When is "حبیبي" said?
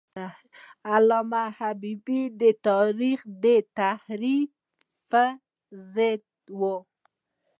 1.57-2.21